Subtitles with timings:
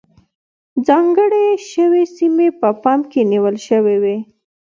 [0.87, 4.17] ځانګړې شوې سیمې په پام کې نیول شوې وې.